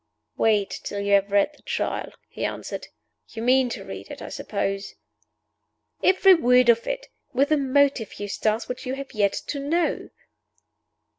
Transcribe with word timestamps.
"Wait 0.35 0.79
till 0.83 0.99
you 0.99 1.13
have 1.13 1.31
read 1.31 1.53
the 1.53 1.61
Trial," 1.61 2.11
he 2.27 2.43
answered. 2.43 2.87
"You 3.27 3.43
mean 3.43 3.69
to 3.69 3.83
read 3.83 4.09
it, 4.09 4.19
I 4.19 4.29
suppose?" 4.29 4.95
"Every 6.03 6.33
word 6.33 6.69
of 6.69 6.87
it! 6.87 7.09
With 7.33 7.51
a 7.51 7.57
motive, 7.57 8.19
Eustace, 8.19 8.67
which 8.67 8.87
you 8.87 8.95
have 8.95 9.11
yet 9.13 9.33
to 9.45 9.59
know." 9.59 10.09